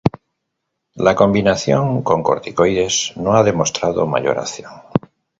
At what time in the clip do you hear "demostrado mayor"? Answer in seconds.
3.43-4.39